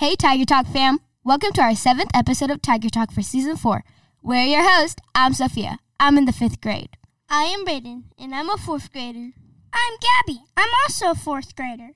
Hey, 0.00 0.16
Tiger 0.16 0.46
Talk 0.46 0.66
fam. 0.66 1.00
Welcome 1.24 1.52
to 1.52 1.60
our 1.60 1.74
seventh 1.74 2.10
episode 2.14 2.50
of 2.50 2.62
Tiger 2.62 2.88
Talk 2.88 3.12
for 3.12 3.20
season 3.20 3.54
four. 3.58 3.84
We're 4.22 4.44
your 4.44 4.66
host. 4.66 5.02
I'm 5.14 5.34
Sophia. 5.34 5.76
I'm 6.00 6.16
in 6.16 6.24
the 6.24 6.32
fifth 6.32 6.62
grade. 6.62 6.96
I 7.28 7.42
am 7.42 7.66
Brayden, 7.66 8.04
and 8.18 8.34
I'm 8.34 8.48
a 8.48 8.56
fourth 8.56 8.90
grader. 8.92 9.32
I'm 9.74 9.94
Gabby. 10.00 10.40
I'm 10.56 10.70
also 10.82 11.10
a 11.10 11.14
fourth 11.14 11.54
grader. 11.54 11.90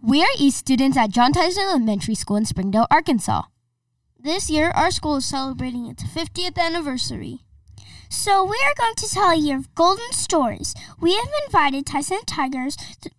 We 0.00 0.22
are 0.22 0.28
East 0.38 0.58
students 0.58 0.96
at 0.96 1.10
John 1.10 1.32
Tyson 1.32 1.64
Elementary 1.64 2.14
School 2.14 2.36
in 2.36 2.44
Springdale, 2.44 2.86
Arkansas. 2.88 3.42
This 4.16 4.48
year, 4.48 4.70
our 4.70 4.92
school 4.92 5.16
is 5.16 5.26
celebrating 5.26 5.86
its 5.86 6.04
50th 6.04 6.56
anniversary. 6.56 7.40
So, 8.08 8.44
we 8.44 8.62
are 8.64 8.78
going 8.78 8.94
to 8.94 9.10
tell 9.10 9.30
a 9.30 9.34
year 9.34 9.56
of 9.56 9.74
golden 9.74 10.12
stories. 10.12 10.72
We 11.00 11.16
have 11.16 11.28
invited 11.46 11.84
Tyson 11.84 12.20
Tigers 12.26 12.76
to, 13.00 13.10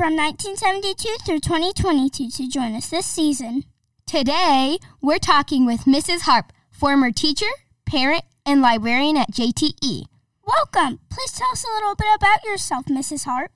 from 0.00 0.16
1972 0.16 1.16
through 1.26 1.40
2022 1.40 2.30
to 2.30 2.48
join 2.48 2.74
us 2.74 2.88
this 2.88 3.04
season. 3.04 3.64
Today, 4.06 4.78
we're 5.02 5.18
talking 5.18 5.66
with 5.66 5.80
Mrs. 5.80 6.22
Harp, 6.22 6.54
former 6.70 7.12
teacher, 7.12 7.50
parent, 7.84 8.22
and 8.46 8.62
librarian 8.62 9.18
at 9.18 9.30
JTE. 9.30 10.04
Welcome. 10.42 11.00
Please 11.10 11.32
tell 11.32 11.50
us 11.52 11.66
a 11.66 11.74
little 11.74 11.94
bit 11.96 12.08
about 12.16 12.42
yourself, 12.44 12.86
Mrs. 12.86 13.26
Harp. 13.26 13.52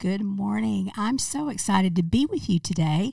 Good 0.00 0.24
morning. 0.24 0.90
I'm 0.96 1.18
so 1.18 1.50
excited 1.50 1.94
to 1.94 2.02
be 2.02 2.24
with 2.24 2.48
you 2.48 2.58
today. 2.58 3.12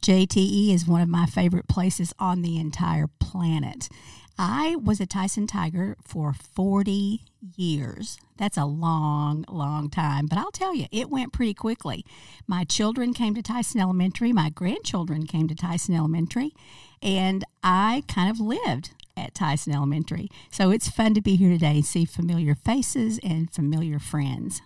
JTE 0.00 0.72
is 0.72 0.86
one 0.86 1.02
of 1.02 1.08
my 1.10 1.26
favorite 1.26 1.68
places 1.68 2.14
on 2.18 2.40
the 2.40 2.58
entire 2.58 3.08
planet. 3.20 3.90
I 4.38 4.76
was 4.76 5.00
a 5.00 5.06
Tyson 5.06 5.46
Tiger 5.46 5.98
for 6.02 6.32
40 6.32 7.24
years. 7.54 8.16
That's 8.38 8.56
a 8.56 8.64
long, 8.64 9.44
long 9.50 9.90
time, 9.90 10.28
but 10.28 10.38
I'll 10.38 10.50
tell 10.50 10.74
you, 10.74 10.86
it 10.90 11.10
went 11.10 11.34
pretty 11.34 11.52
quickly. 11.52 12.06
My 12.46 12.64
children 12.64 13.12
came 13.12 13.34
to 13.34 13.42
Tyson 13.42 13.78
Elementary, 13.78 14.32
my 14.32 14.48
grandchildren 14.48 15.26
came 15.26 15.46
to 15.48 15.54
Tyson 15.54 15.94
Elementary, 15.94 16.54
and 17.02 17.44
I 17.62 18.02
kind 18.08 18.30
of 18.30 18.40
lived 18.40 18.94
at 19.14 19.34
Tyson 19.34 19.74
Elementary. 19.74 20.30
So 20.50 20.70
it's 20.70 20.88
fun 20.88 21.12
to 21.12 21.20
be 21.20 21.36
here 21.36 21.50
today 21.50 21.74
and 21.74 21.84
see 21.84 22.06
familiar 22.06 22.54
faces 22.54 23.20
and 23.22 23.52
familiar 23.52 23.98
friends. 23.98 24.62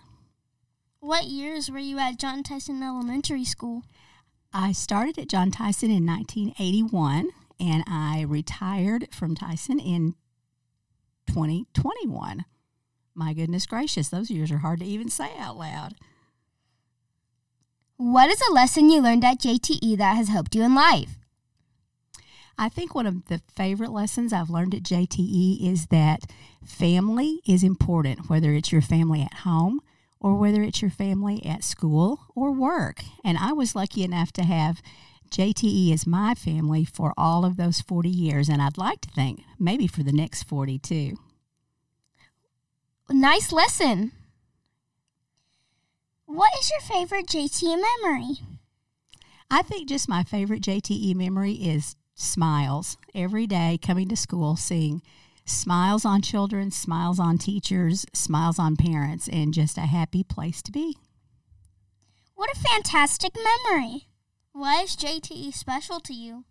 What 1.03 1.25
years 1.25 1.69
were 1.69 1.79
you 1.79 1.99
at 1.99 2.17
John 2.17 2.43
Tyson 2.43 2.81
Elementary 2.81 3.43
School? 3.43 3.83
I 4.53 4.71
started 4.71 5.19
at 5.19 5.27
John 5.27 5.51
Tyson 5.51 5.91
in 5.91 6.05
1981 6.05 7.27
and 7.59 7.83
I 7.85 8.21
retired 8.21 9.09
from 9.11 9.35
Tyson 9.35 9.79
in 9.81 10.15
2021. 11.27 12.45
My 13.13 13.33
goodness 13.33 13.65
gracious, 13.65 14.07
those 14.07 14.31
years 14.31 14.49
are 14.49 14.59
hard 14.59 14.79
to 14.79 14.85
even 14.85 15.09
say 15.09 15.31
out 15.37 15.57
loud. 15.57 15.95
What 17.97 18.29
is 18.29 18.41
a 18.47 18.53
lesson 18.53 18.89
you 18.89 19.01
learned 19.01 19.25
at 19.25 19.41
JTE 19.41 19.97
that 19.97 20.15
has 20.15 20.29
helped 20.29 20.55
you 20.55 20.63
in 20.63 20.73
life? 20.73 21.17
I 22.57 22.69
think 22.69 22.95
one 22.95 23.07
of 23.07 23.25
the 23.25 23.41
favorite 23.57 23.91
lessons 23.91 24.31
I've 24.31 24.49
learned 24.49 24.73
at 24.73 24.83
JTE 24.83 25.69
is 25.69 25.87
that 25.87 26.21
family 26.63 27.41
is 27.45 27.61
important, 27.61 28.29
whether 28.29 28.53
it's 28.53 28.71
your 28.71 28.81
family 28.81 29.21
at 29.21 29.39
home 29.39 29.81
or 30.23 30.35
whether 30.35 30.63
it's 30.63 30.81
your 30.81 30.89
family 30.89 31.45
at 31.45 31.63
school 31.63 32.21
or 32.33 32.51
work. 32.51 33.03
And 33.23 33.37
I 33.37 33.51
was 33.51 33.75
lucky 33.75 34.03
enough 34.03 34.31
to 34.33 34.43
have 34.43 34.81
JTE 35.29 35.93
as 35.93 36.07
my 36.07 36.33
family 36.33 36.85
for 36.85 37.13
all 37.17 37.43
of 37.43 37.57
those 37.57 37.81
40 37.81 38.09
years, 38.09 38.49
and 38.49 38.61
I'd 38.61 38.77
like 38.77 39.01
to 39.01 39.09
think 39.09 39.41
maybe 39.59 39.85
for 39.85 40.01
the 40.01 40.11
next 40.11 40.43
40 40.43 40.79
too. 40.79 41.17
Nice 43.09 43.51
lesson. 43.51 44.13
What 46.25 46.51
is 46.59 46.71
your 46.71 46.81
favorite 46.81 47.27
JTE 47.27 47.81
memory? 48.01 48.37
I 49.51 49.61
think 49.61 49.89
just 49.89 50.07
my 50.07 50.23
favorite 50.23 50.63
JTE 50.63 51.15
memory 51.15 51.53
is 51.53 51.95
smiles 52.15 52.97
every 53.13 53.45
day 53.45 53.77
coming 53.81 54.07
to 54.09 54.15
school, 54.15 54.55
seeing 54.55 55.01
smiles 55.45 56.05
on 56.05 56.21
children, 56.21 56.71
smiles 56.71 57.19
on 57.19 57.37
teachers, 57.37 58.05
smiles 58.13 58.59
on 58.59 58.75
parents, 58.75 59.27
and 59.27 59.53
just 59.53 59.77
a 59.77 59.81
happy 59.81 60.23
place 60.23 60.61
to 60.63 60.71
be. 60.71 60.97
What 62.35 62.49
a 62.55 62.59
fantastic 62.59 63.33
memory! 63.35 64.07
Why 64.51 64.81
is 64.81 64.95
JTE 64.95 65.53
special 65.53 65.99
to 66.01 66.13
you? 66.13 66.45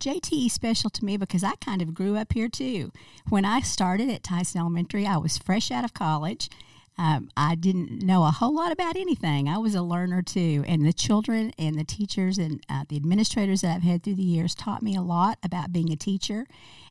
JTE 0.00 0.50
special 0.50 0.90
to 0.90 1.04
me 1.04 1.16
because 1.16 1.44
I 1.44 1.54
kind 1.56 1.80
of 1.80 1.94
grew 1.94 2.16
up 2.16 2.32
here 2.32 2.48
too. 2.48 2.92
When 3.28 3.44
I 3.44 3.60
started 3.60 4.10
at 4.10 4.22
Tyson 4.22 4.60
Elementary, 4.60 5.06
I 5.06 5.16
was 5.16 5.38
fresh 5.38 5.70
out 5.70 5.84
of 5.84 5.94
college. 5.94 6.50
Um, 6.96 7.28
I 7.36 7.56
didn't 7.56 8.02
know 8.02 8.24
a 8.24 8.30
whole 8.30 8.54
lot 8.54 8.70
about 8.70 8.94
anything. 8.96 9.48
I 9.48 9.58
was 9.58 9.74
a 9.74 9.82
learner 9.82 10.22
too, 10.22 10.64
and 10.68 10.86
the 10.86 10.92
children 10.92 11.52
and 11.58 11.76
the 11.76 11.84
teachers 11.84 12.38
and 12.38 12.64
uh, 12.68 12.84
the 12.88 12.96
administrators 12.96 13.62
that 13.62 13.74
I've 13.74 13.82
had 13.82 14.02
through 14.02 14.14
the 14.14 14.22
years 14.22 14.54
taught 14.54 14.82
me 14.82 14.94
a 14.94 15.02
lot 15.02 15.38
about 15.42 15.72
being 15.72 15.90
a 15.90 15.96
teacher 15.96 16.46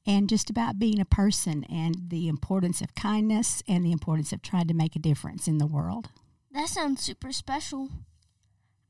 and 0.06 0.28
just 0.28 0.50
about 0.50 0.78
being 0.78 1.00
a 1.00 1.06
person 1.06 1.64
and 1.66 1.96
the 2.10 2.28
importance 2.28 2.82
of 2.82 2.96
kindness 2.96 3.64
and 3.68 3.86
the 3.86 3.94
importance 3.94 4.34
of 4.34 4.42
trying 4.42 4.68
to 4.68 4.74
make 4.74 4.96
a 4.96 5.00
difference 5.00 5.48
in 5.48 5.58
the 5.58 5.68
world. 5.68 6.10
That 6.52 6.68
sounds 6.68 7.02
super 7.02 7.32
special. 7.32 7.90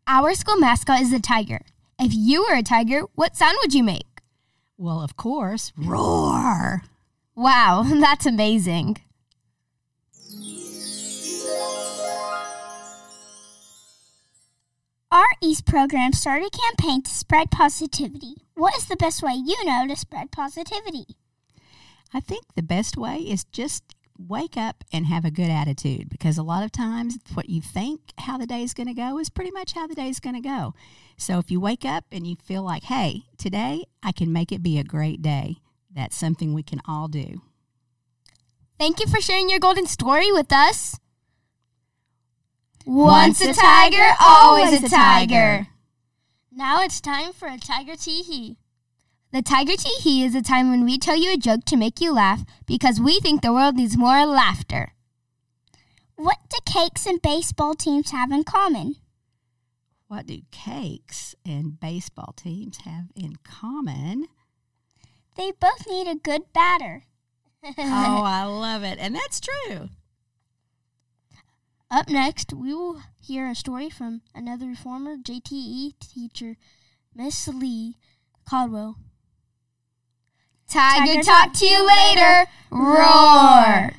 Our 0.07 0.33
school 0.33 0.57
mascot 0.57 0.99
is 1.01 1.13
a 1.13 1.19
tiger. 1.19 1.61
If 1.99 2.11
you 2.13 2.41
were 2.41 2.55
a 2.55 2.63
tiger, 2.63 3.03
what 3.13 3.35
sound 3.35 3.57
would 3.61 3.73
you 3.73 3.83
make? 3.83 4.21
Well, 4.77 5.01
of 5.01 5.15
course, 5.15 5.71
roar. 5.77 6.81
Wow, 7.35 7.83
that's 7.87 8.25
amazing. 8.25 8.97
East 15.43 15.65
program 15.65 16.13
started 16.13 16.47
a 16.47 16.57
campaign 16.57 17.01
to 17.01 17.11
spread 17.11 17.51
positivity. 17.51 18.35
What 18.55 18.77
is 18.77 18.85
the 18.85 18.95
best 18.95 19.21
way 19.21 19.33
you 19.33 19.57
know 19.65 19.85
to 19.87 19.95
spread 19.97 20.31
positivity? 20.31 21.17
I 22.13 22.21
think 22.21 22.45
the 22.55 22.63
best 22.63 22.95
way 22.95 23.17
is 23.17 23.43
just 23.43 23.83
wake 24.17 24.55
up 24.55 24.85
and 24.93 25.07
have 25.07 25.25
a 25.25 25.31
good 25.31 25.49
attitude 25.49 26.07
because 26.07 26.37
a 26.37 26.43
lot 26.43 26.63
of 26.63 26.71
times 26.71 27.17
what 27.33 27.49
you 27.49 27.61
think 27.61 28.13
how 28.19 28.37
the 28.37 28.45
day 28.45 28.63
is 28.63 28.73
going 28.73 28.87
to 28.87 28.93
go 28.93 29.19
is 29.19 29.29
pretty 29.29 29.51
much 29.51 29.73
how 29.73 29.85
the 29.85 29.95
day 29.95 30.07
is 30.07 30.21
going 30.21 30.35
to 30.35 30.47
go. 30.47 30.73
So 31.17 31.39
if 31.39 31.51
you 31.51 31.59
wake 31.59 31.83
up 31.83 32.05
and 32.09 32.25
you 32.25 32.37
feel 32.41 32.63
like, 32.63 32.83
hey, 32.83 33.23
today 33.37 33.83
I 34.01 34.13
can 34.13 34.31
make 34.31 34.53
it 34.53 34.63
be 34.63 34.79
a 34.79 34.83
great 34.83 35.21
day, 35.21 35.57
that's 35.93 36.15
something 36.15 36.53
we 36.53 36.63
can 36.63 36.79
all 36.87 37.09
do. 37.09 37.41
Thank 38.79 39.01
you 39.01 39.07
for 39.07 39.19
sharing 39.19 39.49
your 39.49 39.59
golden 39.59 39.87
story 39.87 40.31
with 40.31 40.53
us. 40.53 40.97
Once 42.85 43.41
a 43.41 43.53
tiger, 43.53 44.15
always 44.19 44.83
a 44.83 44.89
tiger. 44.89 45.67
Now 46.51 46.83
it's 46.83 47.01
time 47.01 47.33
for 47.33 47.47
a 47.47 47.57
tiger 47.57 47.95
tee 47.95 48.21
hee. 48.23 48.57
The 49.33 49.41
Tiger 49.41 49.75
Tee 49.75 49.99
Hee 50.01 50.23
is 50.23 50.35
a 50.35 50.43
time 50.43 50.69
when 50.69 50.85
we 50.85 50.99
tell 50.99 51.15
you 51.15 51.33
a 51.33 51.37
joke 51.37 51.65
to 51.65 51.75
make 51.75 51.99
you 51.99 52.13
laugh 52.13 52.45
because 52.67 53.01
we 53.01 53.19
think 53.19 53.41
the 53.41 53.51
world 53.51 53.75
needs 53.75 53.97
more 53.97 54.27
laughter. 54.27 54.93
What 56.15 56.37
do 56.49 56.57
cakes 56.71 57.07
and 57.07 57.19
baseball 57.19 57.73
teams 57.73 58.11
have 58.11 58.31
in 58.31 58.43
common? 58.43 58.97
What 60.07 60.27
do 60.27 60.41
cakes 60.51 61.33
and 61.43 61.79
baseball 61.79 62.35
teams 62.37 62.77
have 62.85 63.05
in 63.15 63.37
common? 63.43 64.27
They 65.35 65.51
both 65.59 65.87
need 65.89 66.07
a 66.07 66.13
good 66.13 66.53
batter. 66.53 67.05
oh, 67.63 67.73
I 67.79 68.43
love 68.43 68.83
it. 68.83 68.99
And 68.99 69.15
that's 69.15 69.41
true. 69.41 69.89
Up 71.93 72.09
next, 72.09 72.53
we 72.53 72.73
will 72.73 73.03
hear 73.21 73.47
a 73.47 73.53
story 73.53 73.87
from 73.87 74.21
another 74.33 74.73
former 74.73 75.15
JTE 75.15 75.93
teacher, 75.99 76.57
Miss 77.13 77.47
Lee 77.47 77.97
Caldwell. 78.49 78.95
Tiger, 80.67 81.05
Tiger 81.05 81.21
talk 81.21 81.53
to 81.53 81.65
you 81.67 81.85
later. 81.85 82.49
Roar. 82.71 83.91